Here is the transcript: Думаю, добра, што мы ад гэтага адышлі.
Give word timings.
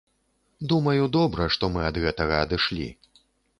Думаю, 0.71 1.03
добра, 1.17 1.47
што 1.57 1.71
мы 1.75 1.85
ад 1.91 2.01
гэтага 2.07 2.43
адышлі. 2.49 2.91